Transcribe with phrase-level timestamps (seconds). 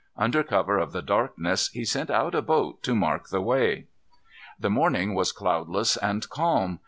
[0.17, 3.85] Under cover of the darkness he sent out a boat to mark the way.
[4.59, 6.79] The morning was cloudless and calm.